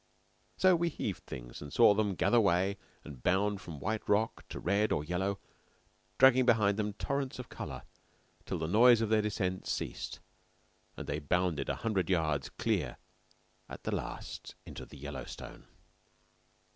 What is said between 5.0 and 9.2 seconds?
yellow, dragging behind them torrents of color, till the noise of